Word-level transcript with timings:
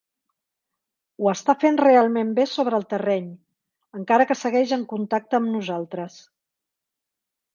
Ho 1.23 1.27
està 1.31 1.53
fent 1.63 1.75
realment 1.81 2.31
bé 2.39 2.45
sobre 2.53 2.79
el 2.83 2.87
terreny, 2.95 3.27
encara 3.99 4.27
que 4.31 4.39
segueix 4.41 4.73
en 4.79 4.87
contacte 4.97 5.39
amb 5.41 5.51
nosaltres. 5.59 6.17